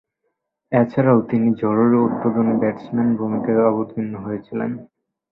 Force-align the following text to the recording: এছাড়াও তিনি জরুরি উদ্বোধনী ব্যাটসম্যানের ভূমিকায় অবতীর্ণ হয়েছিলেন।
এছাড়াও 0.71 1.19
তিনি 1.29 1.47
জরুরি 1.61 1.97
উদ্বোধনী 1.99 2.53
ব্যাটসম্যানের 2.61 3.17
ভূমিকায় 3.19 3.67
অবতীর্ণ 3.69 4.13
হয়েছিলেন। 4.25 4.71